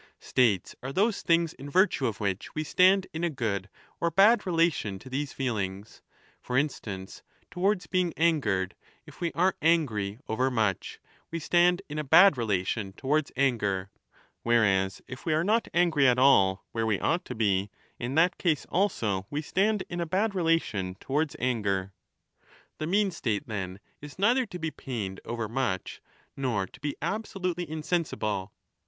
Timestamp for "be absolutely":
26.79-27.69